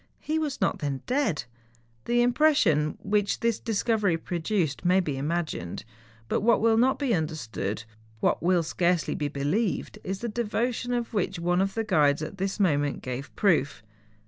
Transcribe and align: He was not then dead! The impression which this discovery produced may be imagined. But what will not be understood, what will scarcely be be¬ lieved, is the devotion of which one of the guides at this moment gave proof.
He 0.19 0.39
was 0.39 0.59
not 0.59 0.79
then 0.79 1.03
dead! 1.05 1.43
The 2.05 2.23
impression 2.23 2.97
which 3.03 3.41
this 3.41 3.59
discovery 3.59 4.17
produced 4.17 4.83
may 4.83 4.99
be 4.99 5.15
imagined. 5.15 5.85
But 6.27 6.41
what 6.41 6.59
will 6.59 6.75
not 6.75 6.97
be 6.97 7.13
understood, 7.13 7.83
what 8.19 8.41
will 8.41 8.63
scarcely 8.63 9.13
be 9.13 9.29
be¬ 9.29 9.45
lieved, 9.45 9.99
is 10.03 10.21
the 10.21 10.27
devotion 10.27 10.91
of 10.91 11.13
which 11.13 11.37
one 11.37 11.61
of 11.61 11.75
the 11.75 11.83
guides 11.83 12.23
at 12.23 12.39
this 12.39 12.59
moment 12.59 13.03
gave 13.03 13.29
proof. 13.35 13.83